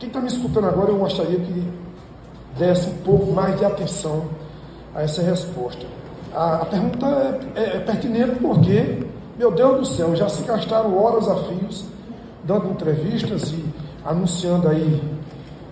Quem 0.00 0.08
está 0.08 0.18
me 0.18 0.28
escutando 0.28 0.66
agora, 0.66 0.90
eu 0.90 0.96
gostaria 0.96 1.38
que 1.38 1.62
desse 2.58 2.88
um 2.88 2.96
pouco 3.04 3.32
mais 3.32 3.58
de 3.58 3.66
atenção 3.66 4.24
a 4.94 5.02
essa 5.02 5.20
resposta. 5.20 5.86
A, 6.34 6.54
a 6.56 6.64
pergunta 6.64 7.06
é, 7.54 7.60
é, 7.60 7.76
é 7.76 7.80
pertinente 7.80 8.38
porque, 8.40 9.04
meu 9.38 9.50
Deus 9.50 9.78
do 9.78 9.84
céu, 9.84 10.16
já 10.16 10.26
se 10.30 10.42
gastaram 10.44 10.96
horas 10.98 11.28
a 11.28 11.36
fios 11.44 11.84
dando 12.44 12.70
entrevistas 12.70 13.52
e 13.52 13.62
anunciando 14.02 14.68
aí 14.68 15.02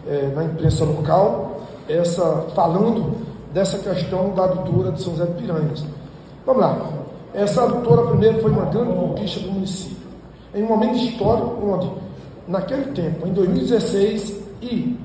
é, 0.06 0.30
na 0.34 0.45
imprensa 0.45 0.84
local, 0.84 1.62
essa, 1.88 2.48
falando 2.54 3.16
dessa 3.54 3.79
questão 3.79 4.34
da 4.34 4.45
adutora 4.45 4.92
de 4.92 5.00
São 5.00 5.16
José 5.16 5.24
de 5.24 5.40
Piranhas. 5.40 5.82
Vamos 6.45 6.60
lá. 6.60 6.79
Essa 7.32 7.62
adutora 7.62 8.08
primeiro 8.08 8.42
foi 8.42 8.50
uma 8.50 8.66
grande 8.66 8.92
conquista 8.92 9.40
do 9.40 9.52
município. 9.52 9.96
Em 10.54 10.62
um 10.62 10.66
momento 10.66 10.96
histórico 10.96 11.66
onde, 11.66 11.90
naquele 12.49 12.93
tempo, 12.93 13.27
em 13.27 13.33
2016 13.33 14.35
e 14.62 14.98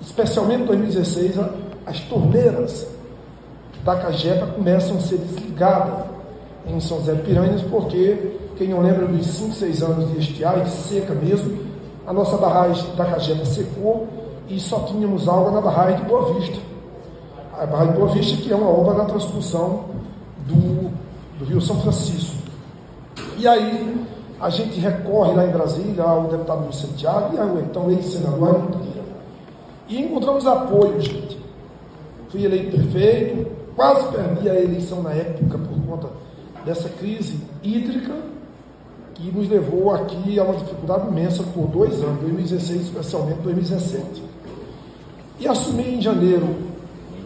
especialmente 0.00 0.62
em 0.62 0.66
2016, 0.66 1.36
as 1.86 2.00
torneiras 2.00 2.86
da 3.84 3.96
Cajepa 3.96 4.46
começam 4.46 4.96
a 4.96 5.00
ser 5.00 5.18
desligadas 5.18 6.04
em 6.66 6.78
São 6.80 6.98
José 6.98 7.14
Piranhas, 7.14 7.62
porque 7.62 8.36
quem 8.56 8.68
não 8.68 8.80
lembra 8.80 9.06
dos 9.06 9.26
5, 9.26 9.54
6 9.54 9.82
anos 9.82 10.12
de 10.12 10.18
estiagem, 10.18 10.64
de 10.64 10.70
seca 10.70 11.14
mesmo, 11.14 11.58
a 12.06 12.12
nossa 12.12 12.36
barragem 12.36 12.94
da 12.94 13.04
Cajepa 13.06 13.44
secou 13.44 14.06
e 14.48 14.60
só 14.60 14.80
tínhamos 14.80 15.28
água 15.28 15.50
na 15.50 15.60
barragem 15.60 15.96
de 16.00 16.04
Boa 16.04 16.34
Vista. 16.34 16.58
A 17.58 17.66
barragem 17.66 17.92
de 17.94 17.98
Boa 17.98 18.12
Vista, 18.12 18.36
que 18.36 18.52
é 18.52 18.56
uma 18.56 18.68
obra 18.68 18.94
da 18.94 19.04
transposição 19.06 19.84
do, 20.46 20.90
do 21.38 21.44
Rio 21.44 21.60
São 21.60 21.80
Francisco. 21.80 22.36
E 23.38 23.46
aí 23.46 24.04
a 24.42 24.50
gente 24.50 24.80
recorre 24.80 25.34
lá 25.34 25.46
em 25.46 25.52
Brasília 25.52 26.02
ao 26.02 26.24
deputado 26.24 26.64
Luiz 26.64 26.74
Santiago 26.74 27.36
e 27.36 27.38
ao 27.38 27.58
então 27.60 27.88
ex-senador 27.92 28.70
Lira. 28.82 29.04
E 29.88 30.02
encontramos 30.02 30.44
apoio, 30.48 31.00
gente. 31.00 31.38
Fui 32.28 32.44
eleito 32.44 32.76
prefeito, 32.76 33.46
quase 33.76 34.08
perdi 34.08 34.50
a 34.50 34.60
eleição 34.60 35.00
na 35.00 35.12
época 35.12 35.58
por 35.58 35.86
conta 35.86 36.08
dessa 36.64 36.88
crise 36.88 37.38
hídrica 37.62 38.14
que 39.14 39.30
nos 39.30 39.48
levou 39.48 39.94
aqui 39.94 40.40
a 40.40 40.42
uma 40.42 40.56
dificuldade 40.56 41.06
imensa 41.06 41.44
por 41.54 41.68
dois 41.68 42.02
anos, 42.02 42.20
2016 42.22 42.82
especialmente 42.82 43.38
2017. 43.42 44.24
E 45.38 45.46
assumi 45.46 45.94
em 45.94 46.02
janeiro 46.02 46.48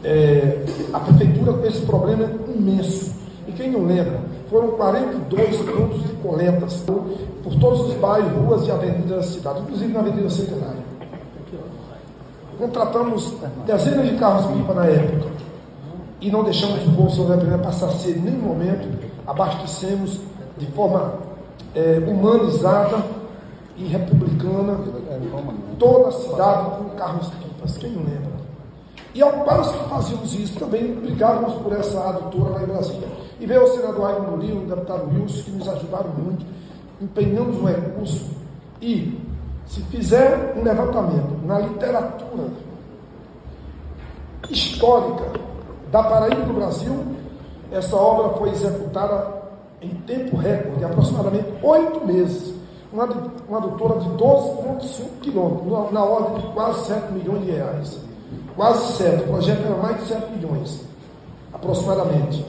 é, 0.04 0.66
a 0.92 1.00
prefeitura 1.00 1.54
com 1.54 1.64
esse 1.64 1.80
problema 1.80 2.30
imenso. 2.54 3.14
E 3.46 3.52
quem 3.52 3.70
não 3.70 3.84
lembra, 3.86 4.20
foram 4.50 4.68
42 4.72 5.56
pontos 5.58 6.02
de 6.02 6.12
coletas 6.14 6.74
por, 6.80 7.04
todos 7.60 7.80
os 7.88 7.94
bairros, 7.94 8.32
ruas 8.32 8.66
e 8.66 8.70
avenidas 8.70 9.08
da 9.08 9.22
cidade, 9.22 9.60
inclusive 9.60 9.92
na 9.92 10.00
Avenida 10.00 10.30
Centenária. 10.30 10.86
Contratamos 12.58 13.34
dezenas 13.66 14.08
de 14.08 14.16
carros-pipa 14.16 14.74
na 14.74 14.86
época 14.86 15.28
e 16.20 16.30
não 16.30 16.42
deixamos 16.42 16.84
o 16.86 16.90
Bolso 16.90 17.24
da 17.24 17.58
passar 17.58 17.90
sede 17.90 18.18
em 18.18 18.22
nenhum 18.22 18.42
momento, 18.42 18.88
abastecemos 19.26 20.20
de 20.56 20.66
forma 20.66 21.14
é, 21.74 22.02
humanizada 22.08 23.04
e 23.76 23.84
republicana 23.84 24.78
toda 25.78 26.08
a 26.08 26.12
cidade 26.12 26.70
com 26.78 26.84
carros-pipas, 26.96 27.76
quem 27.76 27.90
não 27.90 28.02
lembra? 28.02 28.36
E 29.14 29.22
ao 29.22 29.32
passo 29.44 29.72
que 29.72 29.88
fazíamos 29.88 30.34
isso, 30.34 30.58
também 30.58 30.94
brigávamos 30.94 31.54
por 31.62 31.72
essa 31.72 32.00
adutora 32.08 32.54
lá 32.54 32.62
em 32.62 32.66
Brasília. 32.66 33.08
E 33.38 33.46
veio 33.46 33.64
o 33.64 33.68
senador 33.68 34.06
Ayrton 34.06 34.36
Lira, 34.36 34.58
o 34.58 34.66
deputado 34.66 35.10
Wilson, 35.14 35.42
que 35.42 35.50
nos 35.50 35.68
ajudaram 35.68 36.10
muito, 36.10 36.44
empenhamos 37.00 37.56
um 37.56 37.66
recurso 37.66 38.30
e, 38.80 39.20
se 39.66 39.80
fizer 39.82 40.54
um 40.56 40.62
levantamento 40.62 41.38
na 41.44 41.58
literatura 41.58 42.48
histórica 44.48 45.24
da 45.90 46.02
Paraíba 46.02 46.42
do 46.42 46.54
Brasil, 46.54 47.04
essa 47.70 47.96
obra 47.96 48.36
foi 48.38 48.50
executada 48.50 49.42
em 49.82 49.90
tempo 50.06 50.36
recorde, 50.36 50.84
aproximadamente 50.84 51.48
oito 51.62 52.06
meses. 52.06 52.54
Uma, 52.92 53.04
uma 53.48 53.58
adutora 53.58 54.00
de 54.00 54.08
12,5 54.10 55.20
quilômetros, 55.20 55.92
na 55.92 56.02
ordem 56.02 56.40
de 56.40 56.52
quase 56.54 56.86
7 56.86 57.12
milhões 57.12 57.44
de 57.44 57.50
reais 57.50 58.06
quase 58.56 58.96
7, 58.96 59.24
o 59.24 59.26
projeto 59.28 59.64
era 59.64 59.76
mais 59.76 59.98
de 59.98 60.08
7 60.08 60.32
milhões, 60.32 60.80
aproximadamente, 61.52 62.44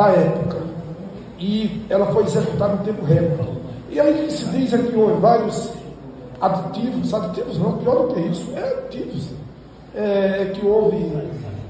da 0.00 0.08
época. 0.08 0.56
E 1.38 1.84
ela 1.90 2.06
foi 2.06 2.24
executada 2.24 2.74
em 2.74 2.84
tempo 2.84 3.04
recorde. 3.04 3.60
E 3.90 4.00
aí 4.00 4.30
se 4.30 4.46
diz 4.46 4.72
aqui 4.72 4.96
houve 4.96 5.20
vários 5.20 5.72
aditivos, 6.40 7.12
aditivos 7.12 7.58
não, 7.58 7.78
pior 7.78 8.06
do 8.06 8.14
que 8.14 8.20
isso, 8.20 8.50
é 8.56 8.78
aditivos, 8.78 9.28
é, 9.94 10.02
é 10.42 10.52
que 10.54 10.64
houve 10.64 11.18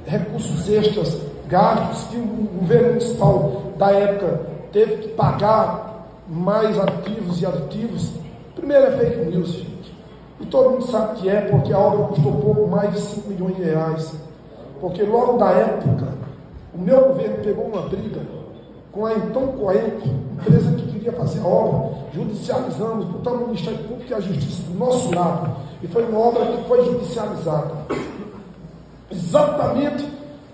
recursos 0.07 0.69
extras, 0.69 1.19
gastos, 1.49 2.05
que 2.11 2.17
o 2.17 2.49
governo 2.61 2.89
municipal 2.89 3.63
da 3.79 3.91
época 3.91 4.41
teve 4.73 4.97
que 4.99 5.09
pagar 5.09 6.07
mais 6.29 6.79
aditivos 6.79 7.41
e 7.41 7.47
aditivos. 7.47 8.13
Primeiro 8.55 8.87
é 8.87 8.91
fake 8.93 9.31
news, 9.31 9.65
e 10.41 10.47
todo 10.47 10.71
mundo 10.71 10.87
sabe 10.87 11.21
que 11.21 11.29
é, 11.29 11.41
porque 11.41 11.73
a 11.73 11.79
obra 11.79 12.07
custou 12.09 12.33
pouco 12.33 12.67
mais 12.69 12.93
de 12.93 13.01
5 13.01 13.29
milhões 13.29 13.57
de 13.57 13.63
reais. 13.63 14.15
Porque 14.81 15.03
logo 15.03 15.37
da 15.39 15.51
época, 15.51 16.09
o 16.75 16.79
meu 16.79 17.09
governo 17.09 17.45
pegou 17.45 17.67
uma 17.67 17.83
briga 17.83 18.21
com 18.93 19.07
a 19.07 19.15
então 19.15 19.49
Coenco, 19.49 20.09
empresa 20.09 20.73
que 20.73 20.93
queria 20.93 21.13
fazer 21.13 21.41
a 21.41 21.47
obra, 21.47 21.97
judicializamos, 22.13 23.05
botamos 23.07 23.43
o 23.43 23.47
Ministério 23.47 23.79
Público 23.81 24.11
e 24.11 24.15
a 24.15 24.21
Justiça 24.21 24.63
do 24.65 24.79
nosso 24.79 25.15
lado. 25.15 25.57
E 25.83 25.87
foi 25.87 26.05
uma 26.05 26.19
obra 26.19 26.47
que 26.47 26.69
foi 26.69 26.85
judicializada. 26.85 27.73
Exatamente 29.11 30.07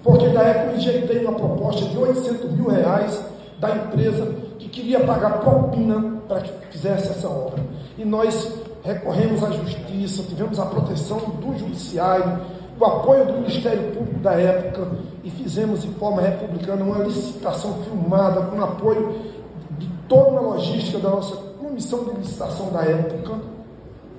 porque 0.02 0.28
da 0.28 0.40
época 0.40 0.66
eu 0.66 0.74
rejeitei 0.76 1.24
uma 1.24 1.32
proposta 1.32 1.84
de 1.84 1.98
800 1.98 2.52
mil 2.52 2.68
reais 2.68 3.20
da 3.58 3.74
empresa 3.74 4.34
que 4.58 4.68
queria 4.68 5.00
pagar 5.00 5.40
propina 5.40 6.20
para 6.28 6.40
que 6.40 6.52
fizesse 6.70 7.08
essa 7.10 7.28
obra. 7.28 7.60
E 7.98 8.04
nós 8.04 8.54
recorremos 8.84 9.42
à 9.42 9.50
justiça, 9.50 10.22
tivemos 10.22 10.60
a 10.60 10.66
proteção 10.66 11.18
do 11.18 11.58
judiciário, 11.58 12.40
o 12.78 12.84
apoio 12.84 13.26
do 13.26 13.32
Ministério 13.34 13.92
Público 13.92 14.20
da 14.20 14.32
época 14.32 14.88
e 15.24 15.30
fizemos 15.30 15.82
de 15.82 15.88
forma 15.94 16.20
republicana 16.20 16.84
uma 16.84 16.98
licitação 17.04 17.74
filmada 17.84 18.42
com 18.42 18.58
o 18.58 18.64
apoio 18.64 19.14
de 19.78 19.88
toda 20.08 20.30
uma 20.30 20.40
logística 20.40 20.98
da 20.98 21.10
nossa 21.10 21.36
comissão 21.58 22.04
de 22.04 22.18
licitação 22.18 22.70
da 22.70 22.82
época, 22.82 23.34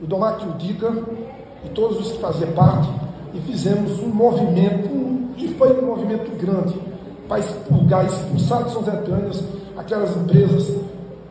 o 0.01 0.05
Domatio 0.05 0.51
Dica 0.53 0.91
e 1.63 1.69
todos 1.69 1.99
os 1.99 2.11
que 2.13 2.19
faziam 2.19 2.51
parte, 2.51 2.89
e 3.33 3.39
fizemos 3.41 3.99
um 3.99 4.07
movimento, 4.07 4.89
e 5.37 5.47
foi 5.57 5.79
um 5.79 5.85
movimento 5.85 6.29
grande, 6.37 6.79
para 7.27 7.39
expurgar, 7.39 8.05
expulsar 8.05 8.63
de 8.63 8.71
São 8.71 8.83
Zé 8.83 8.91
aquelas 9.77 10.15
empresas 10.15 10.75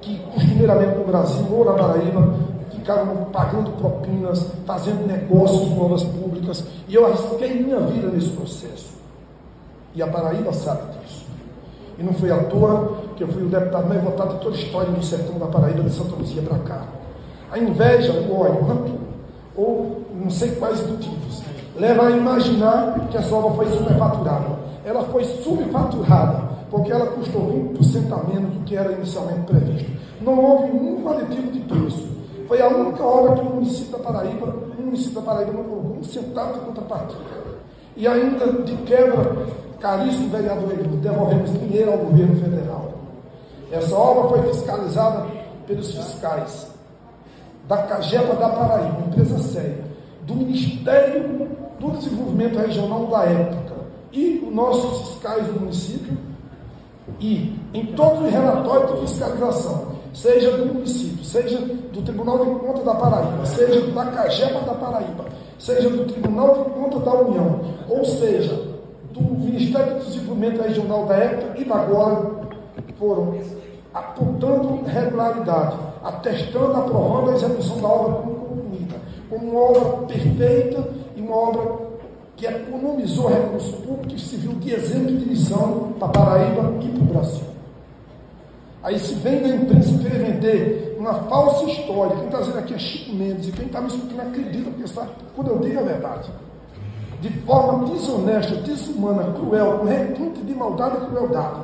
que 0.00 0.19
costumeiramente 0.32 0.98
no 0.98 1.04
Brasil 1.04 1.47
ou 1.50 1.64
na 1.64 1.72
Paraíba 1.72 2.34
ficaram 2.87 3.25
pagando 3.33 3.73
propinas, 3.73 4.47
fazendo 4.65 5.05
negócios 5.09 5.69
com 5.69 5.85
obras 5.85 6.05
públicas, 6.05 6.63
e 6.87 6.95
eu 6.95 7.05
arrisquei 7.05 7.61
minha 7.61 7.81
vida 7.81 8.07
nesse 8.07 8.29
processo. 8.29 8.95
E 9.93 10.01
a 10.01 10.07
Paraíba 10.07 10.53
sabe 10.53 10.83
disso. 11.01 11.27
E 11.99 12.03
não 12.05 12.13
foi 12.13 12.31
à 12.31 12.45
toa 12.45 12.99
que 13.17 13.25
eu 13.25 13.29
fui 13.29 13.43
o 13.43 13.49
deputado 13.49 13.89
mais 13.89 14.01
votado 14.05 14.35
de 14.35 14.41
toda 14.41 14.55
a 14.55 14.59
história 14.59 14.91
no 14.91 15.03
sertão 15.03 15.37
da 15.37 15.47
Paraíba, 15.47 15.83
de 15.83 15.91
Santa 15.91 16.15
Luzia 16.15 16.43
para 16.43 16.59
cá. 16.61 16.85
A 17.51 17.59
inveja, 17.59 18.13
o 18.13 18.41
ódio, 18.41 19.01
ou 19.57 20.03
não 20.15 20.31
sei 20.31 20.53
quais 20.53 20.89
motivos, 20.89 21.43
leva 21.75 22.07
a 22.07 22.11
imaginar 22.13 23.09
que 23.11 23.17
essa 23.17 23.35
obra 23.35 23.65
foi 23.65 23.77
superfaturada. 23.77 24.47
Ela 24.85 25.03
foi 25.07 25.25
subfaturada, 25.25 26.51
porque 26.71 26.93
ela 26.93 27.07
custou 27.07 27.43
20% 27.75 28.13
a 28.13 28.33
menos 28.33 28.55
do 28.55 28.61
que 28.61 28.77
era 28.77 28.93
inicialmente 28.93 29.41
previsto. 29.41 29.91
Não 30.21 30.39
houve 30.39 30.71
nenhum 30.71 31.09
aditivo 31.09 31.51
de 31.51 31.61
preço. 31.61 32.06
Foi 32.47 32.62
a 32.62 32.69
única 32.69 33.03
obra 33.03 33.34
que 33.34 33.41
o 33.41 33.55
município 33.55 33.93
da 33.93 33.99
Paraíba, 33.99 34.47
o 34.47 34.82
município 34.82 35.15
da 35.15 35.23
Paraíba 35.23 35.53
não 35.53 35.65
colocou 35.65 35.97
um 35.99 36.05
centavo 36.05 36.73
de. 36.73 36.76
E 37.97 38.06
ainda 38.06 38.62
de 38.62 38.76
quebra, 38.82 39.47
caríssimo 39.81 40.29
vereador 40.29 40.69
devolvemos 40.69 41.53
dinheiro 41.53 41.93
ao 41.93 41.99
governo 41.99 42.37
federal. 42.37 42.93
Essa 43.73 43.97
obra 43.97 44.29
foi 44.29 44.53
fiscalizada 44.53 45.26
pelos 45.67 45.93
fiscais 45.93 46.69
da 47.67 47.79
Cajepa 47.79 48.37
da 48.37 48.49
Paraíba, 48.50 49.00
empresa 49.09 49.38
séria, 49.38 49.85
do 50.23 50.37
Ministério 50.37 51.49
do 51.81 51.91
Desenvolvimento 51.91 52.59
Regional 52.59 53.06
da 53.06 53.25
época 53.25 53.75
e 54.12 54.44
os 54.47 54.55
nossos 54.55 55.09
fiscais 55.09 55.47
do 55.49 55.61
município 55.61 56.17
e 57.20 57.59
em 57.75 57.87
todos 57.94 58.25
os 58.25 58.31
relatórios 58.31 58.93
de 58.93 59.06
fiscalização 59.09 59.95
seja 60.17 60.51
do 60.57 60.67
município, 60.75 61.23
seja 61.25 61.59
do 61.59 62.01
Tribunal 62.03 62.39
de 62.39 62.51
Contas 62.59 62.85
da 62.85 62.95
Paraíba, 62.95 63.45
seja 63.45 63.81
da 63.83 64.07
Cajepa 64.07 64.61
da 64.61 64.75
Paraíba, 64.75 65.27
seja 65.59 65.91
do 65.91 66.05
Tribunal 66.07 66.65
de 66.65 66.71
Contas 66.71 67.03
da 67.03 67.15
União, 67.15 67.61
ou 67.89 68.05
seja, 68.05 68.55
do 69.13 69.21
Ministério 69.21 69.99
do 69.99 70.05
Desenvolvimento 70.07 70.63
Regional 70.63 71.05
da 71.05 71.15
época 71.17 71.61
e 71.61 71.65
da 71.65 71.75
agora, 71.77 72.31
foram 72.99 73.35
apontando 73.93 74.83
regularidade. 74.87 75.77
atestando, 76.03 76.73
aprovando 76.77 77.31
a 77.31 77.35
execução 77.35 77.81
da 77.81 77.89
obra 77.89 78.23
como 78.23 78.35
concluída, 78.37 78.95
como 79.29 79.51
uma 79.51 79.61
obra 79.61 80.07
perfeita 80.07 80.89
e 81.17 81.21
uma 81.21 81.37
obra 81.37 81.87
que 82.37 82.47
economizou 82.47 83.29
recursos 83.29 83.75
públicos 83.81 84.23
e 84.23 84.29
serviu 84.29 84.53
de 84.53 84.73
exemplo 84.73 85.17
de 85.17 85.25
lição 85.25 85.95
para 85.99 86.09
Paraíba 86.09 86.75
e 86.81 86.89
para 86.89 87.03
o 87.03 87.07
Brasil. 87.07 87.56
Aí 88.87 89.00
se 89.00 89.15
vem 89.15 89.43
da 89.43 89.49
imprensa 89.49 89.99
querer 89.99 90.19
vender 90.19 90.97
uma 90.97 91.12
falsa 91.12 91.65
história. 91.65 92.15
Quem 92.19 92.27
está 92.27 92.38
dizendo 92.38 92.59
aqui 92.61 92.73
é 92.73 92.79
Chico 92.79 93.17
Mendes, 93.17 93.49
e 93.49 93.50
quem 93.50 93.67
está 93.67 93.81
me 93.81 93.88
escutando 93.88 94.21
acredita, 94.21 94.71
porque 94.71 94.87
sabe 94.87 95.11
quando 95.35 95.49
eu 95.49 95.59
digo 95.59 95.81
a 95.81 95.83
verdade. 95.83 96.31
De 97.21 97.29
forma 97.41 97.85
desonesta, 97.87 98.55
desumana, 98.59 99.33
cruel, 99.33 99.79
com 99.79 99.87
requinte 99.87 100.41
de 100.41 100.55
maldade 100.55 100.99
e 100.99 101.06
crueldade. 101.06 101.62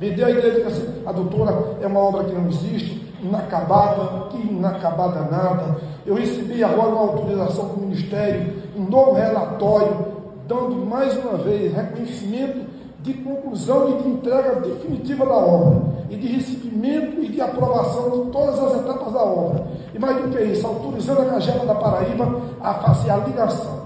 Vender 0.00 0.24
a 0.24 0.30
igreja 0.30 0.66
assim, 0.66 1.02
a 1.06 1.12
doutora 1.12 1.76
é 1.80 1.86
uma 1.86 2.00
obra 2.00 2.24
que 2.24 2.32
não 2.32 2.48
existe, 2.48 3.08
inacabada, 3.22 4.30
que 4.30 4.38
inacabada 4.38 5.20
nada. 5.30 5.76
Eu 6.04 6.16
recebi 6.16 6.64
agora 6.64 6.88
uma 6.88 7.02
autorização 7.02 7.68
do 7.68 7.82
Ministério, 7.82 8.52
um 8.76 8.82
novo 8.82 9.12
relatório, 9.12 10.06
dando 10.48 10.84
mais 10.84 11.16
uma 11.18 11.38
vez 11.38 11.72
reconhecimento 11.72 12.66
de 13.00 13.14
conclusão 13.14 13.90
e 13.90 14.02
de 14.02 14.08
entrega 14.08 14.60
definitiva 14.60 15.24
da 15.24 15.36
obra, 15.36 15.93
e 16.14 16.18
de 16.18 16.26
recebimento 16.28 17.22
e 17.22 17.28
de 17.28 17.40
aprovação 17.40 18.10
de 18.10 18.30
todas 18.30 18.58
as 18.58 18.80
etapas 18.80 19.12
da 19.12 19.22
obra. 19.22 19.66
E 19.92 19.98
mais 19.98 20.16
do 20.22 20.28
que 20.30 20.42
isso, 20.42 20.66
autorizando 20.66 21.22
a 21.22 21.24
Cagela 21.26 21.66
da 21.66 21.74
Paraíba 21.74 22.40
a 22.60 22.74
fazer 22.74 23.10
a 23.10 23.16
ligação. 23.18 23.84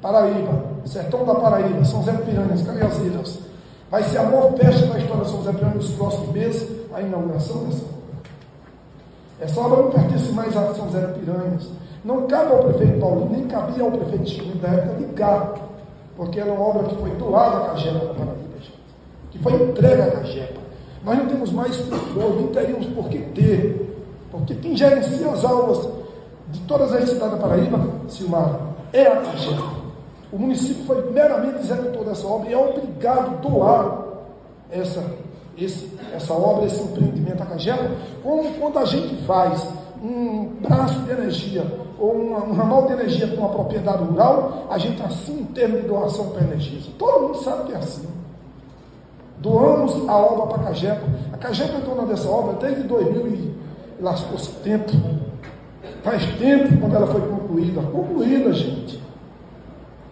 Paraíba, 0.00 0.52
Sertão 0.84 1.24
da 1.24 1.34
Paraíba, 1.34 1.84
São 1.84 2.02
Zé 2.02 2.12
Piranhas, 2.12 2.62
Cariazeiras. 2.62 3.38
Vai 3.90 4.02
ser 4.04 4.18
a 4.18 4.24
maior 4.24 4.52
festa 4.52 4.86
da 4.86 4.98
história 4.98 5.24
de 5.24 5.30
São 5.30 5.42
Zé 5.42 5.52
Piranhas 5.52 5.76
nos 5.76 5.90
próximos 5.90 6.28
meses, 6.30 6.70
a 6.92 7.00
inauguração 7.00 7.64
dessa 7.64 7.84
obra. 7.84 7.94
Essa 9.40 9.60
obra 9.60 9.82
não 9.82 9.90
pertence 9.90 10.32
mais 10.32 10.56
a 10.56 10.74
São 10.74 10.90
Zé 10.90 11.00
Piranhas. 11.00 11.68
Não 12.04 12.26
cabe 12.26 12.52
ao 12.52 12.64
prefeito 12.64 13.00
Paulo, 13.00 13.28
nem 13.30 13.46
cabia 13.46 13.82
ao 13.82 13.90
prefeito 13.90 14.28
Chico 14.28 14.58
da 14.58 14.68
época 14.68 15.00
ligar, 15.00 15.54
porque 16.16 16.38
era 16.38 16.52
uma 16.52 16.62
obra 16.62 16.84
que 16.84 16.96
foi 16.96 17.10
doada 17.12 17.56
à 17.56 17.60
Cagela 17.70 18.00
da 18.00 18.14
Paraíba 18.14 18.44
que 19.34 19.38
foi 19.40 19.52
entregue 19.52 20.00
à 20.00 20.10
Cagepa. 20.12 20.63
Nós 21.04 21.18
não 21.18 21.26
temos 21.26 21.52
mais 21.52 21.76
controle, 21.76 22.42
não 22.42 22.48
teríamos 22.48 22.86
por 22.86 23.08
que 23.08 23.18
ter, 23.18 24.02
porque 24.30 24.54
quem 24.54 24.76
gerencia 24.76 25.30
as 25.30 25.44
aulas 25.44 25.86
de 26.48 26.60
todas 26.60 26.92
as 26.92 27.08
cidades 27.08 27.32
da 27.32 27.36
Paraíba, 27.36 27.78
Silmar, 28.08 28.58
é 28.92 29.06
a 29.06 29.16
Cagepa. 29.16 29.84
O 30.32 30.38
município 30.38 30.84
foi 30.84 31.10
meramente 31.12 31.60
executor 31.60 32.04
dessa 32.04 32.26
obra 32.26 32.48
e 32.48 32.52
é 32.52 32.58
obrigado 32.58 33.34
a 33.34 33.48
doar 33.48 34.04
essa, 34.70 35.04
esse, 35.56 35.90
essa 36.12 36.32
obra, 36.32 36.66
esse 36.66 36.82
empreendimento 36.82 37.42
à 37.42 37.46
Cagepa, 37.46 37.90
como 38.22 38.54
quando 38.54 38.78
a 38.78 38.84
gente 38.84 39.14
faz 39.24 39.68
um 40.02 40.46
braço 40.60 40.98
de 41.00 41.10
energia 41.10 41.64
ou 41.98 42.14
um, 42.16 42.50
um 42.50 42.52
ramal 42.54 42.86
de 42.86 42.94
energia 42.94 43.28
com 43.28 43.36
uma 43.36 43.50
propriedade 43.50 44.02
rural, 44.04 44.66
a 44.70 44.78
gente 44.78 45.02
assina 45.02 45.42
um 45.42 45.46
termo 45.46 45.80
de 45.80 45.86
doação 45.86 46.30
para 46.30 46.40
a 46.40 46.44
energia. 46.44 46.80
Todo 46.98 47.28
mundo 47.28 47.38
sabe 47.38 47.66
que 47.66 47.72
é 47.72 47.76
assim. 47.76 48.13
Doamos 49.44 50.08
a 50.08 50.16
obra 50.16 50.46
para 50.46 50.62
a 50.62 50.64
Cagepa. 50.68 51.02
A 51.30 51.36
Cagepa 51.36 51.76
é 51.76 51.80
dona 51.82 52.06
dessa 52.06 52.26
obra 52.30 52.54
desde 52.66 52.84
2000 52.84 53.26
e 53.26 53.54
lascou-se 54.00 54.50
tempo. 54.62 54.90
Faz 56.02 56.24
tempo 56.38 56.80
quando 56.80 56.96
ela 56.96 57.06
foi 57.06 57.20
concluída. 57.20 57.82
Concluída, 57.82 58.54
gente. 58.54 59.02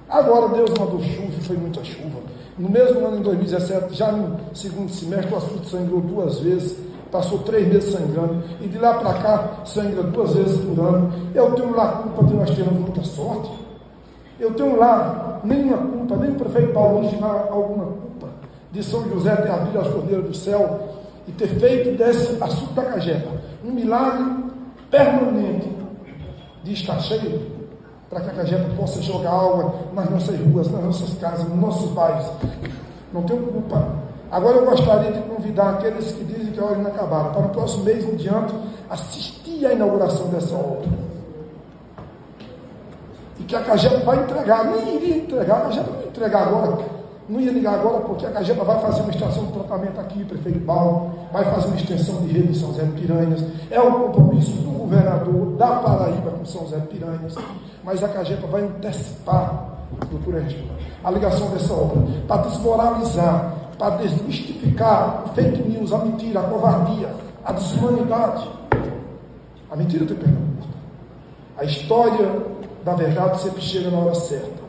Agora 0.07 0.49
Deus 0.49 0.71
mandou 0.79 1.01
chuva 1.01 1.33
e 1.39 1.45
foi 1.45 1.57
muita 1.57 1.83
chuva. 1.83 2.21
No 2.59 2.69
mesmo 2.69 3.07
ano, 3.07 3.17
em 3.17 3.23
2017, 3.23 3.95
já 3.95 4.13
no 4.13 4.37
segundo 4.55 4.91
semestre, 4.91 5.33
o 5.33 5.39
açude 5.39 5.67
sangrou 5.67 6.03
duas 6.03 6.39
vezes, 6.41 6.79
passou 7.11 7.39
três 7.39 7.67
meses 7.67 7.91
sangrando, 7.91 8.45
e 8.61 8.69
de 8.69 8.77
lá 8.77 8.99
para 8.99 9.15
cá 9.15 9.49
sangra 9.65 10.03
duas 10.03 10.35
vezes 10.35 10.63
por 10.63 10.79
ano. 10.79 11.11
Eu 11.35 11.53
tenho 11.55 11.75
lá 11.75 11.89
culpa 11.93 12.25
de 12.25 12.35
nós 12.35 12.51
termos 12.51 12.79
muita 12.79 13.03
sorte. 13.03 13.51
Eu 14.39 14.53
tenho 14.53 14.77
lá 14.77 15.41
nenhuma 15.43 15.79
culpa, 15.79 16.17
nem 16.17 16.33
o 16.33 16.35
prefeito 16.35 16.75
Paulo 16.75 17.09
de 17.09 17.17
alguma 17.25 17.85
culpa 17.87 18.12
de 18.73 18.83
São 18.83 19.09
José 19.09 19.37
ter 19.37 19.51
abrido 19.51 19.79
as 19.79 19.89
torneiras 19.89 20.25
do 20.25 20.35
céu 20.35 20.89
e 21.29 21.33
ter 21.33 21.49
feito 21.49 21.97
desse 21.97 22.43
assunto 22.43 22.73
da 22.73 22.83
cajeta 22.83 23.29
um 23.65 23.71
milagre 23.71 24.45
permanente 24.91 25.71
de 26.65 26.73
estar 26.73 26.99
cheio 27.01 27.53
para 28.09 28.21
que 28.21 28.31
a 28.31 28.33
cajeta 28.35 28.69
possa 28.77 29.01
jogar 29.03 29.31
água 29.31 29.75
nas 29.95 30.11
nossas 30.11 30.39
ruas, 30.41 30.71
nas 30.71 30.83
nossas 30.83 31.15
casas, 31.19 31.49
nos 31.49 31.59
nossos 31.59 31.91
bairros. 31.93 32.27
Não 33.13 33.23
tenho 33.23 33.43
culpa. 33.47 33.89
Agora 34.31 34.59
eu 34.59 34.65
gostaria 34.65 35.13
de 35.13 35.21
convidar 35.23 35.71
aqueles 35.71 36.13
que 36.13 36.25
dizem 36.25 36.53
que 36.53 36.61
a 36.61 36.65
hora 36.65 36.79
inacabada, 36.79 37.31
para 37.31 37.47
o 37.47 37.49
próximo 37.51 37.85
mês 37.85 38.05
em 38.05 38.17
diante, 38.17 38.55
assistir 38.89 39.67
à 39.67 39.73
inauguração 39.73 40.29
dessa 40.29 40.55
obra. 40.55 40.89
E 43.39 43.45
que 43.45 43.57
a 43.57 43.61
Cageta 43.61 43.99
vai 43.99 44.23
entregar, 44.23 44.65
nem 44.65 44.97
iria 44.97 45.17
entregar, 45.17 45.57
a 45.57 45.61
Cageta 45.63 45.91
não 45.91 46.03
entregar 46.03 46.49
agora 46.49 47.02
não 47.29 47.41
ia 47.41 47.53
ligar 47.53 47.75
agora 47.75 48.01
porque 48.01 48.27
a 48.27 48.31
Cajepa 48.31 48.65
vai 48.65 48.81
fazer 48.81 49.03
uma 49.03 49.11
estação 49.11 49.47
de 49.47 49.53
tratamento 49.53 50.01
aqui, 50.01 50.25
prefeito 50.25 50.61
Paulo, 50.61 51.13
vai 51.33 51.45
fazer 51.45 51.69
uma 51.69 51.77
extensão 51.77 52.23
de 52.23 52.33
rede 52.33 52.51
em 52.51 52.55
São 52.55 52.71
José 52.71 52.85
Piranhas. 52.95 53.45
É 53.71 53.81
um 53.81 53.93
compromisso 53.93 54.53
do 54.63 54.71
governador 54.71 55.57
da 55.57 55.77
Paraíba 55.77 56.31
com 56.33 56.45
São 56.45 56.63
José 56.63 56.79
Piranhas. 56.81 57.35
Mas 57.85 58.03
a 58.03 58.09
Cajepa 58.09 58.47
vai 58.47 58.63
antecipar, 58.63 59.69
doutora 60.11 60.41
Regina, 60.41 60.73
a 61.05 61.11
ligação 61.11 61.51
dessa 61.51 61.73
obra, 61.73 62.03
para 62.27 62.43
desmoralizar, 62.43 63.55
para 63.79 63.97
desmistificar 63.97 65.25
fake 65.35 65.63
news, 65.69 65.93
a 65.93 65.99
mentira, 65.99 66.41
a 66.41 66.45
covardia, 66.45 67.09
a 67.45 67.53
desumanidade. 67.53 68.49
A 69.71 69.77
mentira 69.77 70.05
tem 70.05 70.17
perdão. 70.17 70.43
A 71.57 71.65
história 71.65 72.29
da 72.85 72.95
verdade 72.95 73.41
sempre 73.41 73.61
chega 73.61 73.91
na 73.91 73.99
hora 73.99 74.15
certa. 74.15 74.63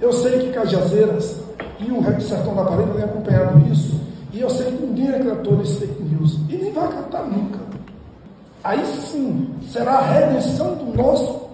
Eu 0.00 0.12
sei 0.12 0.38
que 0.38 0.52
Cajazeiras 0.52 1.40
e 1.80 1.90
o 1.90 2.20
Sertão 2.20 2.54
da 2.54 2.64
Paraíba 2.64 2.94
vem 2.94 3.04
acompanhando 3.04 3.72
isso, 3.72 4.00
e 4.32 4.40
eu 4.40 4.48
sei 4.48 4.66
que 4.66 4.86
ninguém 4.86 5.08
acreditou 5.08 5.56
nesse 5.56 5.86
fake 5.86 6.02
news, 6.02 6.38
e 6.48 6.56
nem 6.56 6.72
vai 6.72 6.84
acreditar 6.84 7.22
nunca. 7.24 7.58
Aí 8.62 8.84
sim 8.86 9.50
será 9.72 9.98
a 9.98 10.02
redenção 10.02 10.74
do 10.74 10.96
nosso, 10.96 11.48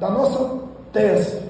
da 0.00 0.10
nossa 0.10 0.58
tese, 0.92 1.40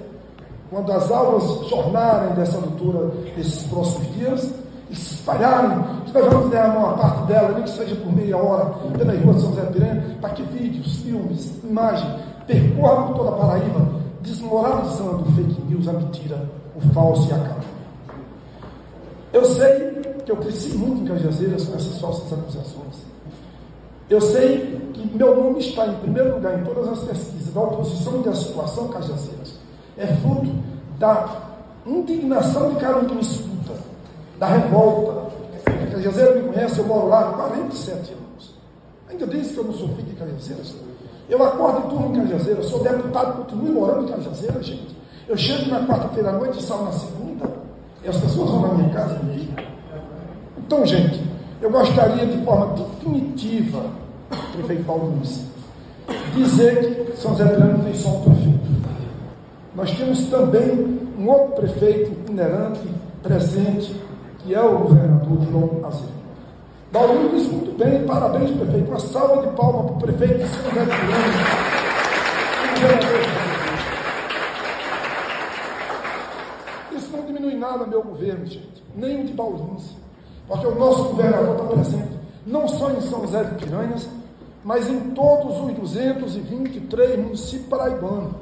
quando 0.71 0.93
as 0.93 1.11
aulas 1.11 1.69
jornarem 1.69 2.35
dessa 2.35 2.59
leitura 2.59 3.11
nesses 3.37 3.63
próximos 3.65 4.15
dias 4.15 4.51
e 4.91 4.97
se 4.97 5.15
espalharem, 5.15 5.83
que 6.05 6.13
nós 6.13 6.27
vamos 6.33 6.51
derramar 6.51 6.79
uma 6.79 6.99
parte 6.99 7.27
dela, 7.27 7.53
nem 7.53 7.63
que 7.63 7.71
seja 7.71 7.95
por 7.97 8.13
meia 8.13 8.37
hora, 8.37 8.67
pela 8.97 9.13
rua 9.13 9.35
de 9.35 9.41
São 9.41 9.51
José 9.51 9.63
Piranha, 9.67 10.17
para 10.21 10.31
que 10.31 10.43
vídeos, 10.43 10.97
filmes, 10.97 11.53
imagens 11.65 12.15
percorram 12.47 13.15
toda 13.15 13.31
a 13.31 13.33
Paraíba 13.33 13.92
desmoralizando 14.23 15.25
fake 15.33 15.61
news, 15.63 15.89
a 15.89 15.93
mentira, 15.93 16.49
o 16.77 16.81
falso 16.93 17.29
e 17.29 17.33
a 17.33 17.39
calma. 17.39 17.65
Eu 19.33 19.45
sei 19.45 20.03
que 20.25 20.31
eu 20.31 20.37
cresci 20.37 20.77
muito 20.77 21.03
em 21.03 21.07
Cajazeiras 21.07 21.65
com 21.65 21.75
essas 21.75 22.01
falsas 22.01 22.33
acusações. 22.33 23.03
Eu 24.09 24.21
sei 24.21 24.81
que 24.93 25.17
meu 25.17 25.35
nome 25.35 25.61
está 25.61 25.87
em 25.87 25.95
primeiro 25.97 26.35
lugar 26.35 26.59
em 26.59 26.65
todas 26.65 26.89
as 26.89 27.01
pesquisas 27.01 27.53
da 27.53 27.61
oposição 27.61 28.21
e 28.21 28.25
da 28.25 28.35
situação 28.35 28.89
Cajazeiras. 28.89 29.55
É 29.97 30.07
fruto 30.07 30.51
da 30.99 31.43
indignação 31.87 32.75
de 32.75 32.81
cada 32.81 32.99
um 32.99 33.05
que 33.07 33.15
me 33.15 33.23
escuta, 33.23 33.75
da 34.39 34.47
revolta. 34.47 35.33
Cajazeiras 35.91 36.43
me 36.43 36.53
conhece, 36.53 36.79
eu 36.79 36.87
moro 36.87 37.09
lá 37.09 37.21
há 37.21 37.33
47 37.33 38.13
anos. 38.13 38.23
Ainda 39.13 39.27
disse 39.27 39.53
que 39.53 39.59
eu 39.59 39.65
não 39.65 39.75
sou 39.75 39.89
filho 39.89 40.09
de 40.09 40.15
Cajazeiras. 40.15 40.75
Eu 41.29 41.43
acordo 41.45 41.87
e 41.87 41.91
durmo 41.91 42.17
em 42.17 42.21
Cajazeiras, 42.21 42.67
sou 42.67 42.83
deputado, 42.83 43.45
continuo 43.45 43.73
morando 43.75 44.09
em 44.09 44.13
Cajazeiras, 44.13 44.65
gente. 44.65 44.97
Eu 45.29 45.37
chego 45.37 45.71
na 45.71 45.87
quarta-feira 45.87 46.31
à 46.31 46.33
noite 46.33 46.59
e 46.59 46.63
saio 46.63 46.85
na 46.85 46.93
segunda, 46.93 47.51
e 48.03 48.09
as 48.09 48.17
pessoas 48.17 48.51
vão 48.51 48.63
na 48.63 48.75
minha 48.75 48.91
casa 48.91 49.15
ver. 49.15 49.49
Então, 50.59 50.85
gente, 50.87 51.23
eu 51.61 51.71
gostaria 51.71 52.27
de 52.27 52.43
forma 52.45 52.75
definitiva, 52.75 53.85
prefeito 54.53 54.85
Paulo 54.85 55.11
Nunes, 55.11 55.45
dizer 56.35 57.07
que 57.07 57.17
São 57.17 57.37
Zé 57.37 57.45
Pirano 57.45 57.85
tem 57.85 57.95
só 57.95 58.09
um 58.09 58.23
prefeito. 58.23 58.73
Nós 59.75 59.91
temos 59.93 60.27
também 60.27 61.01
um 61.19 61.29
outro 61.29 61.53
prefeito 61.57 62.13
itinerante, 62.13 62.81
presente, 63.23 63.95
que 64.39 64.55
é 64.55 64.61
o 64.61 64.79
governador 64.79 65.39
João 65.51 65.87
Azevedo. 65.87 66.22
Bauru 66.93 67.31
muito 67.31 67.75
bem, 67.79 68.05
parabéns, 68.05 68.51
prefeito. 68.51 68.91
Uma 68.91 69.01
salva 69.01 69.47
de 69.47 69.57
palmas 69.57 69.87
para 69.87 69.95
o 69.95 69.99
prefeito 69.99 70.35
de 70.35 70.47
São 70.47 70.63
José 70.65 70.85
de 76.91 76.97
Isso 76.99 77.17
não 77.17 77.25
diminui 77.25 77.55
nada 77.55 77.87
meu 77.87 78.03
governo, 78.03 78.45
gente, 78.45 78.85
nem 78.95 79.25
de 79.25 79.33
Bauruns, 79.33 79.97
porque 80.47 80.67
o 80.67 80.75
nosso 80.75 81.05
governador 81.05 81.57
está 81.57 81.65
presente, 81.65 82.11
não 82.47 82.69
só 82.69 82.91
em 82.91 83.01
São 83.01 83.23
José 83.23 83.43
de 83.43 83.65
Piranhas, 83.65 84.07
mas 84.63 84.87
em 84.91 85.01
todos 85.13 85.61
os 85.61 85.73
223 85.73 87.19
municípios 87.19 87.69
paraibanos. 87.69 88.35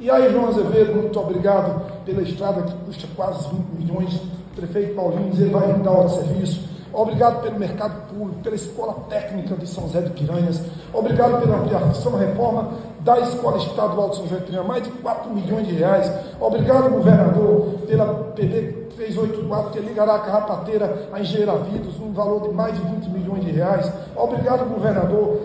E 0.00 0.10
aí, 0.10 0.32
João 0.32 0.48
Azevedo, 0.48 0.96
muito 0.96 1.20
obrigado 1.20 2.04
pela 2.04 2.22
estrada 2.22 2.62
que 2.62 2.74
custa 2.86 3.06
quase 3.14 3.48
20 3.50 3.66
milhões. 3.78 4.20
Prefeito 4.56 4.96
Paulinho, 4.96 5.32
ele 5.32 5.50
vai 5.50 5.72
dar 5.74 5.92
o 5.92 6.08
serviço 6.08 6.73
Obrigado 6.94 7.42
pelo 7.42 7.58
mercado 7.58 8.08
público, 8.08 8.40
pela 8.40 8.54
escola 8.54 8.94
técnica 9.08 9.56
de 9.56 9.66
São 9.66 9.84
José 9.84 10.02
de 10.02 10.10
Piranhas. 10.10 10.60
Obrigado 10.92 11.40
pela 11.40 11.56
ampliação, 11.56 12.16
reforma 12.16 12.72
da 13.00 13.18
Escola 13.20 13.58
Estadual 13.58 14.10
de 14.10 14.16
São 14.16 14.24
José 14.26 14.40
de 14.40 14.46
Piranhas, 14.46 14.66
mais 14.66 14.82
de 14.84 14.90
4 14.90 15.30
milhões 15.34 15.66
de 15.66 15.74
reais. 15.74 16.10
Obrigado, 16.40 16.90
governador, 16.90 17.80
pela 17.86 18.06
PD 18.34 18.84
384, 18.96 19.70
que 19.72 19.80
ligará 19.80 20.14
a 20.14 20.18
Carrapateira 20.20 21.08
a 21.12 21.20
Engenheira 21.20 21.56
Vidos, 21.58 21.98
um 22.00 22.12
valor 22.12 22.42
de 22.42 22.54
mais 22.54 22.74
de 22.74 22.80
20 22.80 23.08
milhões 23.10 23.44
de 23.44 23.50
reais. 23.50 23.92
Obrigado, 24.16 24.64
governador, 24.68 25.40